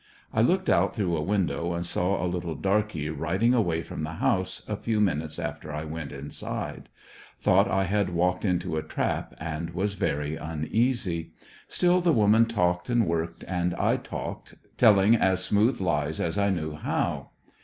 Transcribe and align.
I 0.33 0.41
looked 0.41 0.67
out 0.67 0.95
through 0.95 1.15
a 1.15 1.21
window 1.21 1.75
and 1.75 1.85
saw 1.85 2.25
a 2.25 2.25
little 2.25 2.55
darky 2.55 3.11
riding 3.11 3.53
away 3.53 3.83
from 3.83 4.01
the 4.03 4.13
house, 4.13 4.63
a 4.67 4.75
few 4.75 4.99
minutes 4.99 5.37
after 5.37 5.71
I 5.71 5.83
went 5.85 6.11
inside 6.11 6.89
Thought 7.39 7.69
I 7.69 7.83
had 7.83 8.09
walked 8.09 8.43
into 8.43 8.77
a 8.77 8.81
trap, 8.81 9.35
and 9.39 9.75
was 9.75 9.93
very 9.93 10.35
uneasy. 10.37 11.33
Still 11.67 12.01
the 12.01 12.13
woman 12.13 12.47
talked 12.47 12.89
and 12.89 13.05
worked, 13.05 13.43
and 13.47 13.75
I 13.75 13.95
talked, 13.97 14.55
telling 14.75 15.13
as 15.15 15.43
smoothe 15.43 15.79
lies 15.79 16.19
as 16.19 16.35
I 16.35 16.49
knew 16.49 16.71
how. 16.73 17.29